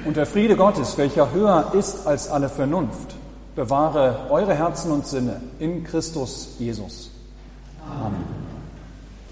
Und 0.08 0.16
der 0.16 0.26
Friede 0.26 0.56
Gottes, 0.56 0.98
welcher 0.98 1.34
höher 1.34 1.74
ist 1.74 2.08
als 2.08 2.30
alle 2.30 2.48
Vernunft, 2.48 3.14
bewahre 3.58 4.28
eure 4.30 4.54
Herzen 4.54 4.90
und 4.90 5.06
Sinne 5.06 5.42
in 5.60 5.84
Christus 5.84 6.56
Jesus. 6.60 7.12
Amen. 7.86 8.47